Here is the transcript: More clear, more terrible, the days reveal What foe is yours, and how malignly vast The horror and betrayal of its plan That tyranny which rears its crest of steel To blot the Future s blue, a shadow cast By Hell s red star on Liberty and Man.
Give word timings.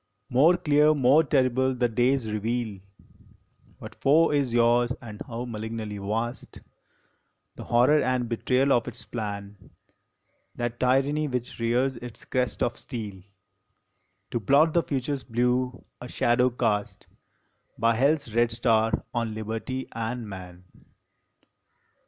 More 0.31 0.57
clear, 0.57 0.95
more 0.95 1.23
terrible, 1.23 1.75
the 1.75 1.87
days 1.87 2.31
reveal 2.31 2.79
What 3.77 3.93
foe 3.93 4.31
is 4.31 4.51
yours, 4.51 4.91
and 4.99 5.21
how 5.27 5.45
malignly 5.45 5.99
vast 5.99 6.59
The 7.55 7.65
horror 7.65 8.01
and 8.01 8.27
betrayal 8.27 8.73
of 8.73 8.87
its 8.87 9.05
plan 9.05 9.69
That 10.55 10.79
tyranny 10.79 11.27
which 11.27 11.59
rears 11.59 11.97
its 11.97 12.25
crest 12.25 12.63
of 12.63 12.77
steel 12.77 13.21
To 14.31 14.39
blot 14.39 14.73
the 14.73 14.81
Future 14.81 15.13
s 15.13 15.23
blue, 15.23 15.85
a 16.01 16.07
shadow 16.07 16.49
cast 16.49 17.05
By 17.77 17.93
Hell 17.93 18.13
s 18.13 18.31
red 18.33 18.51
star 18.51 19.05
on 19.13 19.35
Liberty 19.35 19.87
and 19.91 20.27
Man. 20.27 20.63